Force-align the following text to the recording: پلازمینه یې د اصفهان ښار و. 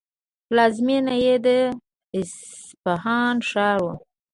پلازمینه 0.47 1.15
یې 1.25 1.35
د 1.45 1.47
اصفهان 2.19 3.35
ښار 3.49 3.77
و. 3.83 3.85